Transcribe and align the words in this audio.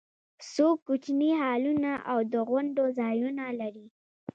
څو 0.53 0.67
کوچني 0.85 1.31
هالونه 1.41 1.91
او 2.11 2.19
د 2.33 2.33
غونډو 2.49 2.83
ځایونه 2.99 3.45
لري. 3.59 3.87